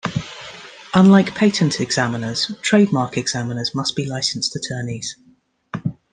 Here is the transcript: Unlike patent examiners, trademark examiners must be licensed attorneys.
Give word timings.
Unlike 0.95 1.35
patent 1.35 1.79
examiners, 1.79 2.51
trademark 2.63 3.17
examiners 3.19 3.75
must 3.75 3.95
be 3.95 4.03
licensed 4.09 4.55
attorneys. 4.55 5.15